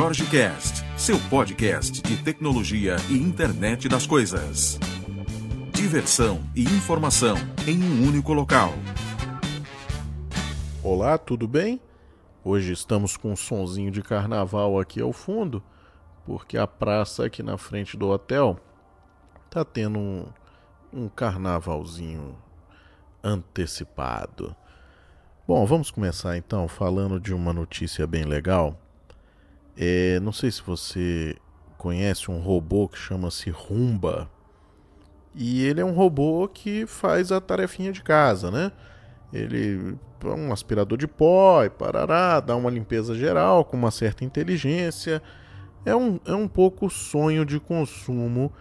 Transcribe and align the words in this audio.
Jorge 0.00 0.24
Cast, 0.30 0.82
seu 0.96 1.18
podcast 1.28 2.00
de 2.00 2.16
tecnologia 2.24 2.96
e 3.10 3.18
internet 3.18 3.86
das 3.86 4.06
coisas. 4.06 4.78
Diversão 5.74 6.40
e 6.56 6.62
informação 6.62 7.36
em 7.66 7.84
um 7.84 8.08
único 8.08 8.32
local. 8.32 8.72
Olá, 10.82 11.18
tudo 11.18 11.46
bem? 11.46 11.78
Hoje 12.42 12.72
estamos 12.72 13.14
com 13.14 13.32
um 13.32 13.36
sonzinho 13.36 13.90
de 13.90 14.00
carnaval 14.00 14.80
aqui 14.80 15.02
ao 15.02 15.12
fundo, 15.12 15.62
porque 16.24 16.56
a 16.56 16.66
praça 16.66 17.26
aqui 17.26 17.42
na 17.42 17.58
frente 17.58 17.94
do 17.94 18.08
hotel 18.08 18.58
tá 19.50 19.66
tendo 19.66 19.98
um, 19.98 20.26
um 20.90 21.08
carnavalzinho 21.10 22.38
antecipado. 23.22 24.56
Bom, 25.46 25.66
vamos 25.66 25.90
começar 25.90 26.38
então 26.38 26.66
falando 26.66 27.20
de 27.20 27.34
uma 27.34 27.52
notícia 27.52 28.06
bem 28.06 28.24
legal. 28.24 28.80
É, 29.82 30.20
não 30.20 30.30
sei 30.30 30.50
se 30.50 30.60
você 30.60 31.34
conhece 31.78 32.30
um 32.30 32.38
robô 32.38 32.86
que 32.86 32.98
chama-se 32.98 33.48
Rumba. 33.48 34.30
E 35.34 35.64
ele 35.64 35.80
é 35.80 35.84
um 35.84 35.94
robô 35.94 36.46
que 36.46 36.84
faz 36.86 37.32
a 37.32 37.40
tarefinha 37.40 37.90
de 37.90 38.02
casa, 38.02 38.50
né? 38.50 38.72
Ele 39.32 39.96
é 40.22 40.28
um 40.28 40.52
aspirador 40.52 40.98
de 40.98 41.06
pó 41.06 41.64
e 41.64 41.70
parará, 41.70 42.40
dá 42.40 42.54
uma 42.54 42.68
limpeza 42.68 43.14
geral 43.14 43.64
com 43.64 43.74
uma 43.74 43.90
certa 43.90 44.22
inteligência. 44.22 45.22
É 45.86 45.96
um, 45.96 46.20
é 46.26 46.34
um 46.34 46.46
pouco 46.46 46.90
sonho 46.90 47.46
de 47.46 47.58
consumo 47.58 48.52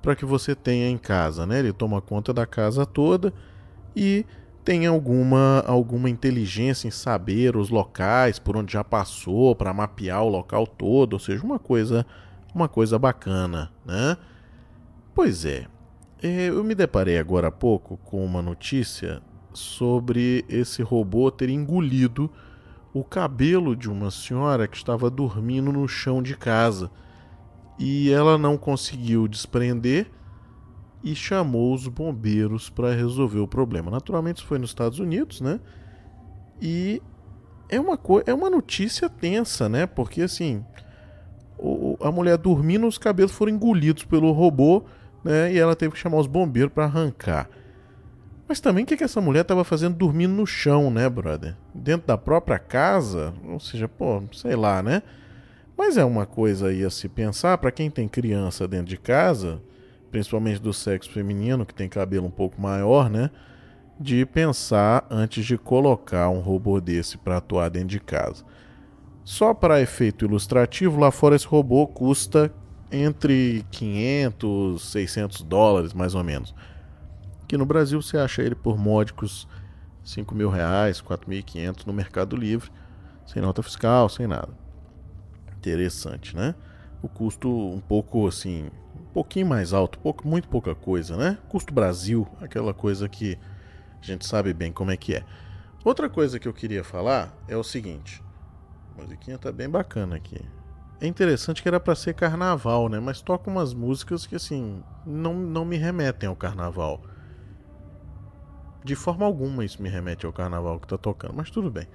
para 0.00 0.16
que 0.16 0.24
você 0.24 0.54
tenha 0.54 0.88
em 0.88 0.96
casa, 0.96 1.44
né? 1.44 1.58
Ele 1.58 1.74
toma 1.74 2.00
conta 2.00 2.32
da 2.32 2.46
casa 2.46 2.86
toda 2.86 3.30
e 3.94 4.24
tem 4.64 4.86
alguma, 4.86 5.60
alguma 5.66 6.08
inteligência 6.08 6.86
em 6.86 6.90
saber 6.90 7.56
os 7.56 7.68
locais 7.68 8.38
por 8.38 8.56
onde 8.56 8.72
já 8.72 8.84
passou 8.84 9.56
para 9.56 9.74
mapear 9.74 10.22
o 10.22 10.28
local 10.28 10.66
todo, 10.66 11.14
ou 11.14 11.18
seja, 11.18 11.44
uma 11.44 11.58
coisa 11.58 12.06
uma 12.54 12.68
coisa 12.68 12.98
bacana, 12.98 13.70
né? 13.84 14.16
Pois 15.14 15.44
é, 15.44 15.66
é, 16.22 16.48
eu 16.48 16.62
me 16.62 16.74
deparei 16.74 17.18
agora 17.18 17.48
há 17.48 17.50
pouco 17.50 17.96
com 17.98 18.24
uma 18.24 18.42
notícia 18.42 19.22
sobre 19.52 20.44
esse 20.48 20.82
robô 20.82 21.30
ter 21.30 21.48
engolido 21.48 22.30
o 22.92 23.02
cabelo 23.02 23.74
de 23.74 23.90
uma 23.90 24.10
senhora 24.10 24.68
que 24.68 24.76
estava 24.76 25.10
dormindo 25.10 25.72
no 25.72 25.88
chão 25.88 26.22
de 26.22 26.36
casa 26.36 26.90
e 27.78 28.10
ela 28.10 28.36
não 28.36 28.56
conseguiu 28.56 29.26
desprender 29.26 30.10
e 31.02 31.14
chamou 31.14 31.74
os 31.74 31.88
bombeiros 31.88 32.70
para 32.70 32.94
resolver 32.94 33.40
o 33.40 33.48
problema. 33.48 33.90
Naturalmente, 33.90 34.38
isso 34.38 34.46
foi 34.46 34.58
nos 34.58 34.70
Estados 34.70 34.98
Unidos, 34.98 35.40
né? 35.40 35.58
E 36.60 37.02
é 37.68 37.80
uma, 37.80 37.98
é 38.26 38.32
uma 38.32 38.48
notícia 38.48 39.08
tensa, 39.08 39.68
né? 39.68 39.86
Porque 39.86 40.22
assim, 40.22 40.64
o, 41.58 41.96
a 42.00 42.12
mulher 42.12 42.38
dormindo, 42.38 42.86
os 42.86 42.98
cabelos 42.98 43.32
foram 43.32 43.52
engolidos 43.52 44.04
pelo 44.04 44.30
robô, 44.30 44.84
né? 45.24 45.52
E 45.52 45.58
ela 45.58 45.74
teve 45.74 45.94
que 45.94 45.98
chamar 45.98 46.18
os 46.18 46.26
bombeiros 46.26 46.72
para 46.72 46.84
arrancar. 46.84 47.48
Mas 48.46 48.60
também 48.60 48.84
o 48.84 48.86
que, 48.86 48.96
que 48.96 49.04
essa 49.04 49.20
mulher 49.20 49.40
estava 49.40 49.64
fazendo 49.64 49.96
dormindo 49.96 50.34
no 50.34 50.46
chão, 50.46 50.90
né, 50.90 51.08
brother? 51.08 51.56
Dentro 51.74 52.06
da 52.06 52.18
própria 52.18 52.58
casa? 52.58 53.32
Ou 53.48 53.58
seja, 53.58 53.88
pô, 53.88 54.22
sei 54.32 54.54
lá, 54.54 54.82
né? 54.82 55.02
Mas 55.76 55.96
é 55.96 56.04
uma 56.04 56.26
coisa 56.26 56.68
aí 56.68 56.84
a 56.84 56.90
se 56.90 57.08
pensar 57.08 57.58
para 57.58 57.72
quem 57.72 57.90
tem 57.90 58.06
criança 58.06 58.68
dentro 58.68 58.86
de 58.86 58.98
casa 58.98 59.60
principalmente 60.12 60.60
do 60.60 60.74
sexo 60.74 61.10
feminino, 61.10 61.64
que 61.64 61.74
tem 61.74 61.88
cabelo 61.88 62.26
um 62.26 62.30
pouco 62.30 62.60
maior, 62.60 63.08
né? 63.08 63.30
De 63.98 64.26
pensar 64.26 65.06
antes 65.10 65.44
de 65.44 65.56
colocar 65.56 66.28
um 66.28 66.40
robô 66.40 66.80
desse 66.80 67.16
para 67.16 67.38
atuar 67.38 67.70
dentro 67.70 67.88
de 67.88 68.00
casa. 68.00 68.44
Só 69.24 69.54
para 69.54 69.80
efeito 69.80 70.26
ilustrativo, 70.26 71.00
lá 71.00 71.10
fora 71.10 71.34
esse 71.34 71.46
robô 71.46 71.86
custa 71.86 72.52
entre 72.90 73.64
500 73.70 74.90
600 74.90 75.42
dólares, 75.42 75.94
mais 75.94 76.14
ou 76.14 76.22
menos. 76.22 76.54
Aqui 77.42 77.56
no 77.56 77.64
Brasil 77.64 78.00
você 78.02 78.18
acha 78.18 78.42
ele 78.42 78.54
por 78.54 78.76
módicos 78.76 79.48
5 80.04 80.34
mil 80.34 80.50
reais, 80.50 81.00
4.500 81.00 81.86
no 81.86 81.92
Mercado 81.92 82.36
Livre, 82.36 82.70
sem 83.24 83.40
nota 83.40 83.62
fiscal, 83.62 84.08
sem 84.10 84.26
nada. 84.26 84.50
Interessante, 85.56 86.36
né? 86.36 86.54
O 87.00 87.08
custo 87.08 87.48
um 87.48 87.80
pouco 87.80 88.26
assim 88.26 88.68
pouquinho 89.12 89.46
mais 89.46 89.72
alto, 89.72 89.98
pouco, 89.98 90.26
muito 90.26 90.48
pouca 90.48 90.74
coisa, 90.74 91.16
né? 91.16 91.38
Custo 91.48 91.72
Brasil, 91.72 92.26
aquela 92.40 92.72
coisa 92.72 93.08
que 93.08 93.38
a 94.00 94.04
gente 94.04 94.26
sabe 94.26 94.52
bem 94.52 94.72
como 94.72 94.90
é 94.90 94.96
que 94.96 95.14
é. 95.14 95.24
Outra 95.84 96.08
coisa 96.08 96.38
que 96.38 96.46
eu 96.46 96.52
queria 96.52 96.84
falar 96.84 97.36
é 97.48 97.56
o 97.56 97.64
seguinte. 97.64 98.22
A 98.96 99.02
musiquinha 99.02 99.38
tá 99.38 99.50
bem 99.50 99.68
bacana 99.68 100.16
aqui. 100.16 100.40
É 101.00 101.06
interessante 101.06 101.62
que 101.62 101.68
era 101.68 101.80
para 101.80 101.94
ser 101.94 102.14
carnaval, 102.14 102.88
né? 102.88 103.00
Mas 103.00 103.20
toca 103.20 103.50
umas 103.50 103.74
músicas 103.74 104.24
que 104.24 104.36
assim 104.36 104.82
não, 105.04 105.34
não 105.34 105.64
me 105.64 105.76
remetem 105.76 106.28
ao 106.28 106.36
carnaval. 106.36 107.02
De 108.84 108.94
forma 108.94 109.26
alguma 109.26 109.64
isso 109.64 109.82
me 109.82 109.88
remete 109.88 110.26
ao 110.26 110.32
carnaval 110.32 110.78
que 110.78 110.86
tá 110.86 110.96
tocando, 110.96 111.34
mas 111.34 111.50
tudo 111.50 111.70
bem. 111.70 111.88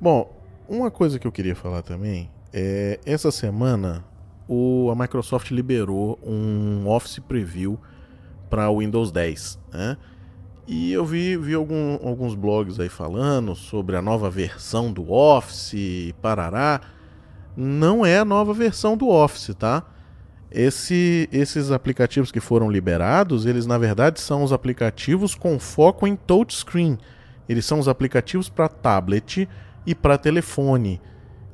Bom, 0.00 0.42
uma 0.68 0.90
coisa 0.90 1.18
que 1.18 1.26
eu 1.26 1.32
queria 1.32 1.54
falar 1.54 1.82
também 1.82 2.30
é 2.52 3.00
essa 3.06 3.30
semana 3.30 4.04
o, 4.48 4.90
a 4.90 4.94
Microsoft 4.94 5.50
liberou 5.50 6.18
um 6.22 6.86
Office 6.88 7.18
Preview 7.18 7.78
para 8.50 8.68
o 8.70 8.78
Windows 8.78 9.10
10, 9.10 9.58
né? 9.72 9.96
E 10.66 10.92
eu 10.92 11.04
vi, 11.04 11.36
vi 11.36 11.52
algum, 11.52 11.98
alguns 12.06 12.34
blogs 12.34 12.80
aí 12.80 12.88
falando 12.88 13.54
sobre 13.54 13.96
a 13.96 14.02
nova 14.02 14.30
versão 14.30 14.90
do 14.90 15.12
Office, 15.12 16.14
parará. 16.22 16.80
Não 17.54 18.04
é 18.04 18.18
a 18.18 18.24
nova 18.24 18.54
versão 18.54 18.96
do 18.96 19.08
Office, 19.08 19.54
tá? 19.58 19.84
Esse, 20.50 21.28
esses 21.32 21.70
aplicativos 21.70 22.32
que 22.32 22.40
foram 22.40 22.70
liberados, 22.70 23.44
eles 23.44 23.66
na 23.66 23.76
verdade 23.76 24.20
são 24.20 24.42
os 24.42 24.52
aplicativos 24.52 25.34
com 25.34 25.58
foco 25.58 26.06
em 26.06 26.16
touchscreen. 26.16 26.96
Eles 27.46 27.66
são 27.66 27.78
os 27.78 27.88
aplicativos 27.88 28.48
para 28.48 28.68
tablet 28.68 29.48
e 29.84 29.94
para 29.94 30.16
telefone. 30.16 31.00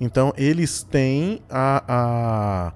Então 0.00 0.32
eles 0.36 0.82
têm 0.82 1.42
a, 1.50 1.84
a 1.86 2.72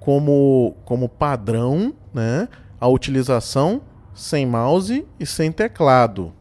como, 0.00 0.76
como 0.84 1.08
padrão 1.08 1.94
né, 2.12 2.48
a 2.80 2.88
utilização 2.88 3.80
sem 4.12 4.44
mouse 4.44 5.06
e 5.18 5.24
sem 5.24 5.50
teclado, 5.50 6.32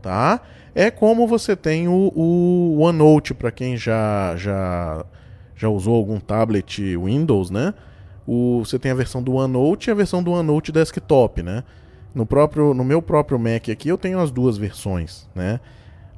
tá? 0.00 0.40
É 0.74 0.90
como 0.90 1.26
você 1.26 1.54
tem 1.54 1.86
o, 1.86 2.12
o 2.14 2.78
OneNote 2.80 3.34
para 3.34 3.50
quem 3.50 3.76
já, 3.76 4.34
já 4.36 5.04
já 5.54 5.68
usou 5.68 5.94
algum 5.94 6.18
tablet 6.18 6.96
Windows, 6.96 7.50
né? 7.50 7.72
O, 8.26 8.64
você 8.64 8.78
tem 8.78 8.90
a 8.90 8.94
versão 8.94 9.22
do 9.22 9.34
OneNote 9.34 9.88
e 9.88 9.92
a 9.92 9.94
versão 9.94 10.22
do 10.22 10.32
OneNote 10.32 10.72
desktop, 10.72 11.42
né? 11.42 11.62
No 12.14 12.26
próprio 12.26 12.74
no 12.74 12.84
meu 12.84 13.00
próprio 13.00 13.38
Mac 13.38 13.68
aqui 13.70 13.88
eu 13.88 13.98
tenho 13.98 14.18
as 14.18 14.30
duas 14.30 14.56
versões, 14.56 15.28
né? 15.34 15.60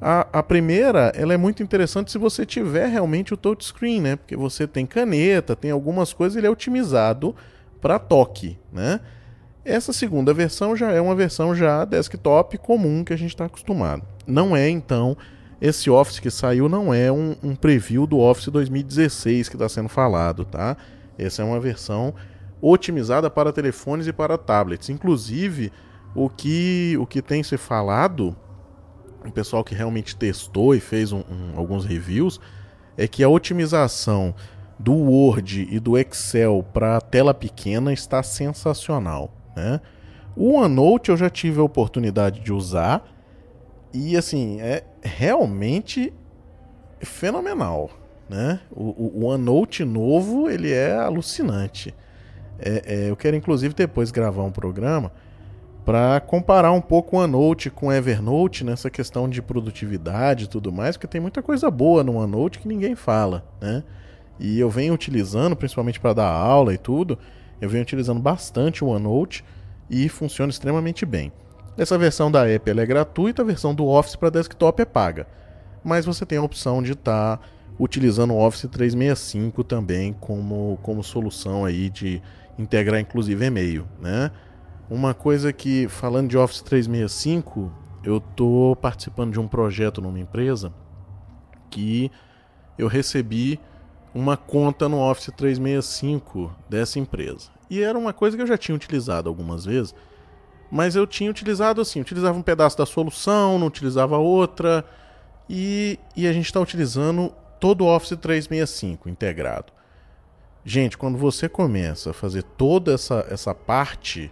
A, 0.01 0.27
a 0.39 0.43
primeira, 0.43 1.11
ela 1.15 1.33
é 1.33 1.37
muito 1.37 1.63
interessante 1.63 2.11
se 2.11 2.17
você 2.17 2.45
tiver 2.45 2.87
realmente 2.87 3.33
o 3.33 3.37
touchscreen, 3.37 4.01
né? 4.01 4.15
Porque 4.15 4.35
você 4.35 4.67
tem 4.67 4.85
caneta, 4.85 5.55
tem 5.55 5.71
algumas 5.71 6.13
coisas, 6.13 6.35
ele 6.35 6.47
é 6.47 6.49
otimizado 6.49 7.35
para 7.81 7.97
toque, 7.97 8.57
né? 8.71 8.99
Essa 9.63 9.91
segunda 9.91 10.33
versão 10.33 10.75
já 10.75 10.91
é 10.91 11.01
uma 11.01 11.15
versão 11.15 11.55
já 11.55 11.85
desktop 11.85 12.57
comum 12.57 13.03
que 13.03 13.13
a 13.13 13.17
gente 13.17 13.31
está 13.31 13.45
acostumado. 13.45 14.03
Não 14.27 14.55
é 14.55 14.69
então 14.69 15.17
esse 15.59 15.89
Office 15.89 16.19
que 16.19 16.29
saiu 16.29 16.69
não 16.69 16.93
é 16.93 17.11
um, 17.11 17.35
um 17.41 17.55
preview 17.55 18.05
do 18.05 18.19
Office 18.19 18.49
2016 18.49 19.49
que 19.49 19.55
está 19.55 19.67
sendo 19.67 19.89
falado, 19.89 20.45
tá? 20.45 20.77
Essa 21.17 21.41
é 21.41 21.45
uma 21.45 21.59
versão 21.59 22.13
otimizada 22.61 23.29
para 23.29 23.53
telefones 23.53 24.05
e 24.05 24.13
para 24.13 24.37
tablets. 24.37 24.89
Inclusive, 24.89 25.71
o 26.13 26.29
que, 26.29 26.97
o 26.99 27.05
que 27.05 27.21
tem 27.21 27.41
se 27.41 27.57
falado 27.57 28.35
o 29.25 29.31
pessoal 29.31 29.63
que 29.63 29.75
realmente 29.75 30.15
testou 30.15 30.75
e 30.75 30.79
fez 30.79 31.11
um, 31.11 31.19
um, 31.19 31.57
alguns 31.57 31.85
reviews, 31.85 32.39
é 32.97 33.07
que 33.07 33.23
a 33.23 33.29
otimização 33.29 34.33
do 34.77 34.93
Word 34.93 35.67
e 35.69 35.79
do 35.79 35.97
Excel 35.97 36.65
para 36.73 36.99
tela 37.01 37.33
pequena 37.33 37.93
está 37.93 38.21
sensacional. 38.21 39.31
Né? 39.55 39.79
O 40.35 40.53
OneNote 40.53 41.11
eu 41.11 41.17
já 41.17 41.29
tive 41.29 41.59
a 41.59 41.63
oportunidade 41.63 42.41
de 42.41 42.51
usar 42.51 43.05
e 43.93 44.17
assim 44.17 44.59
é 44.59 44.83
realmente 45.01 46.13
fenomenal. 46.99 47.89
Né? 48.29 48.59
O, 48.71 49.21
o 49.21 49.25
OneNote 49.25 49.85
novo 49.85 50.49
ele 50.49 50.71
é 50.71 50.93
alucinante. 50.93 51.93
É, 52.59 52.83
é, 52.85 53.09
eu 53.09 53.15
quero 53.15 53.35
inclusive 53.35 53.73
depois 53.73 54.11
gravar 54.11 54.43
um 54.43 54.51
programa 54.51 55.11
para 55.85 56.19
comparar 56.19 56.71
um 56.71 56.81
pouco 56.81 57.15
o 57.15 57.19
OneNote 57.19 57.69
com 57.69 57.87
o 57.87 57.93
Evernote 57.93 58.63
nessa 58.63 58.89
questão 58.89 59.29
de 59.29 59.39
produtividade 59.39 60.45
e 60.45 60.47
tudo 60.47 60.71
mais, 60.71 60.97
porque 60.97 61.05
tem 61.05 61.21
muita 61.21 61.43
coisa 61.43 61.69
boa 61.69 62.03
no 62.03 62.15
OneNote 62.15 62.57
que 62.57 62.67
ninguém 62.67 62.95
fala, 62.95 63.45
né? 63.61 63.83
E 64.39 64.59
eu 64.59 64.69
venho 64.69 64.95
utilizando, 64.95 65.55
principalmente 65.55 65.99
para 65.99 66.13
dar 66.13 66.27
aula 66.27 66.73
e 66.73 66.77
tudo, 66.77 67.19
eu 67.61 67.69
venho 67.69 67.83
utilizando 67.83 68.19
bastante 68.19 68.83
o 68.83 68.87
OneNote 68.87 69.45
e 69.87 70.09
funciona 70.09 70.49
extremamente 70.49 71.05
bem. 71.05 71.31
Essa 71.77 71.97
versão 71.99 72.31
da 72.31 72.43
Apple 72.43 72.79
é 72.79 72.85
gratuita, 72.85 73.43
a 73.43 73.45
versão 73.45 73.75
do 73.75 73.85
Office 73.85 74.15
para 74.15 74.31
desktop 74.31 74.81
é 74.81 74.85
paga. 74.85 75.27
Mas 75.83 76.03
você 76.03 76.25
tem 76.25 76.39
a 76.39 76.43
opção 76.43 76.81
de 76.81 76.93
estar 76.93 77.37
tá 77.37 77.43
utilizando 77.79 78.33
o 78.33 78.39
Office 78.39 78.67
365 78.71 79.63
também 79.63 80.13
como, 80.13 80.79
como 80.81 81.03
solução 81.03 81.63
aí 81.63 81.91
de 81.91 82.21
integrar 82.57 82.99
inclusive 82.99 83.45
e-mail, 83.45 83.85
né? 84.01 84.31
Uma 84.89 85.13
coisa 85.13 85.51
que, 85.51 85.87
falando 85.87 86.29
de 86.29 86.37
Office 86.37 86.61
365, 86.61 87.71
eu 88.03 88.17
estou 88.17 88.75
participando 88.75 89.33
de 89.33 89.39
um 89.39 89.47
projeto 89.47 89.99
numa 89.99 90.19
empresa 90.19 90.71
que 91.71 92.11
eu 92.77 92.87
recebi 92.87 93.59
uma 94.13 94.37
conta 94.37 94.87
no 94.87 94.99
Office 94.99 95.33
365 95.35 96.55
dessa 96.69 96.99
empresa. 96.99 97.49
E 97.69 97.81
era 97.81 97.97
uma 97.97 98.13
coisa 98.13 98.37
que 98.37 98.43
eu 98.43 98.47
já 98.47 98.57
tinha 98.57 98.75
utilizado 98.75 99.27
algumas 99.27 99.65
vezes, 99.65 99.95
mas 100.71 100.95
eu 100.95 101.07
tinha 101.07 101.31
utilizado 101.31 101.81
assim, 101.81 101.99
utilizava 101.99 102.37
um 102.37 102.43
pedaço 102.43 102.77
da 102.77 102.85
solução, 102.85 103.57
não 103.57 103.67
utilizava 103.67 104.17
outra, 104.17 104.85
e, 105.49 105.99
e 106.15 106.27
a 106.27 106.33
gente 106.33 106.45
está 106.45 106.59
utilizando 106.59 107.33
todo 107.59 107.81
o 107.81 107.87
Office 107.87 108.17
365 108.17 109.09
integrado. 109.09 109.73
Gente, 110.63 110.97
quando 110.97 111.17
você 111.17 111.49
começa 111.49 112.11
a 112.11 112.13
fazer 112.13 112.43
toda 112.43 112.93
essa, 112.93 113.25
essa 113.29 113.53
parte, 113.53 114.31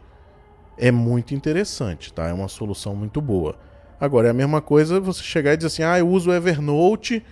é 0.78 0.92
muito 0.92 1.34
interessante, 1.34 2.14
tá? 2.14 2.28
É 2.28 2.34
uma 2.34 2.48
solução 2.48 2.96
muito 2.96 3.22
boa. 3.22 3.56
Agora, 4.00 4.28
é 4.28 4.32
a 4.32 4.34
mesma 4.34 4.62
coisa 4.62 5.00
você 5.00 5.24
chegar 5.24 5.54
e 5.54 5.58
dizer 5.58 5.68
assim, 5.68 5.84
ah, 5.84 5.98
eu 5.98 6.08
uso 6.10 6.30
o 6.30 6.34
Evernote 6.34 7.24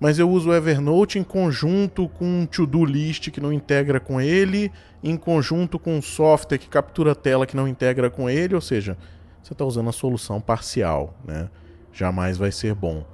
mas 0.00 0.18
eu 0.18 0.28
uso 0.30 0.48
o 0.48 0.54
Evernote 0.54 1.18
em 1.18 1.22
conjunto 1.22 2.08
com 2.08 2.24
um 2.24 2.46
to-do 2.46 2.82
list 2.86 3.30
que 3.30 3.40
não 3.40 3.52
integra 3.52 4.00
com 4.00 4.18
ele, 4.18 4.72
em 5.04 5.14
conjunto 5.14 5.78
com 5.78 5.98
um 5.98 6.00
software 6.00 6.56
que 6.56 6.68
captura 6.68 7.14
tela 7.14 7.46
que 7.46 7.54
não 7.54 7.68
integra 7.68 8.08
com 8.08 8.28
ele, 8.28 8.54
ou 8.54 8.62
seja, 8.62 8.96
você 9.42 9.52
está 9.52 9.62
usando 9.62 9.90
a 9.90 9.92
solução 9.92 10.40
parcial, 10.40 11.14
né? 11.22 11.50
Jamais 11.92 12.38
vai 12.38 12.50
ser 12.50 12.74
bom. 12.74 13.04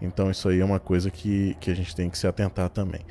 Então 0.00 0.32
isso 0.32 0.48
aí 0.48 0.58
é 0.58 0.64
uma 0.64 0.80
coisa 0.80 1.12
que, 1.12 1.56
que 1.60 1.70
a 1.70 1.76
gente 1.76 1.94
tem 1.94 2.10
que 2.10 2.18
se 2.18 2.26
atentar 2.26 2.68
também. 2.70 3.02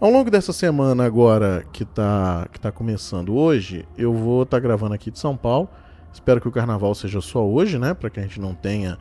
Ao 0.00 0.10
longo 0.10 0.30
dessa 0.30 0.52
semana 0.52 1.04
agora 1.04 1.66
que 1.72 1.82
está 1.82 2.46
que 2.52 2.60
tá 2.60 2.70
começando 2.70 3.34
hoje, 3.34 3.84
eu 3.96 4.14
vou 4.14 4.44
estar 4.44 4.58
tá 4.58 4.60
gravando 4.60 4.94
aqui 4.94 5.10
de 5.10 5.18
São 5.18 5.36
Paulo. 5.36 5.68
Espero 6.12 6.40
que 6.40 6.46
o 6.46 6.52
carnaval 6.52 6.94
seja 6.94 7.20
só 7.20 7.44
hoje, 7.44 7.80
né? 7.80 7.94
Para 7.94 8.08
que 8.08 8.20
a 8.20 8.22
gente 8.22 8.40
não 8.40 8.54
tenha 8.54 8.96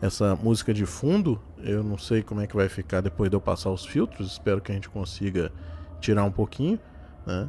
essa 0.00 0.36
música 0.36 0.72
de 0.72 0.86
fundo. 0.86 1.40
Eu 1.58 1.82
não 1.82 1.98
sei 1.98 2.22
como 2.22 2.40
é 2.42 2.46
que 2.46 2.54
vai 2.54 2.68
ficar 2.68 3.00
depois 3.00 3.28
de 3.28 3.34
eu 3.34 3.40
passar 3.40 3.70
os 3.70 3.84
filtros. 3.84 4.30
Espero 4.30 4.60
que 4.60 4.70
a 4.70 4.74
gente 4.76 4.88
consiga 4.88 5.50
tirar 6.00 6.22
um 6.22 6.30
pouquinho, 6.30 6.78
né? 7.26 7.48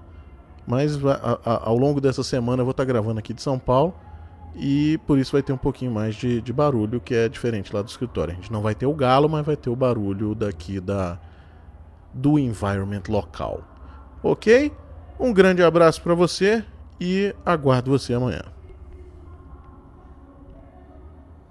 Mas 0.66 0.98
a, 1.06 1.40
a, 1.46 1.70
ao 1.70 1.78
longo 1.78 2.02
dessa 2.02 2.24
semana 2.24 2.62
eu 2.62 2.66
vou 2.66 2.72
estar 2.72 2.84
gravando 2.84 3.20
aqui 3.20 3.32
de 3.32 3.44
São 3.44 3.60
Paulo 3.60 3.94
e 4.56 5.00
por 5.06 5.20
isso 5.20 5.34
vai 5.34 5.44
ter 5.44 5.54
um 5.54 5.58
pouquinho 5.58 5.92
mais 5.92 6.16
de, 6.16 6.42
de, 6.42 6.52
barulho, 6.52 7.00
que 7.00 7.14
é 7.14 7.30
diferente 7.30 7.72
lá 7.76 7.84
do 7.84 7.90
escritório. 7.90 8.34
A 8.34 8.36
gente 8.36 8.52
não 8.52 8.64
vai 8.64 8.74
ter 8.74 8.88
o 8.88 8.94
galo, 8.96 9.30
mas 9.30 9.46
vai 9.46 9.56
ter 9.56 9.70
o 9.70 9.76
barulho 9.76 10.34
daqui 10.34 10.80
da 10.80 11.20
do 12.14 12.38
environment 12.40 13.04
local. 13.08 13.64
Ok? 14.24 14.72
Um 15.20 15.34
grande 15.34 15.64
abraço 15.64 16.02
para 16.02 16.14
você 16.14 16.64
e 17.00 17.34
aguardo 17.46 17.92
você 17.92 18.14
amanhã. 18.14 18.57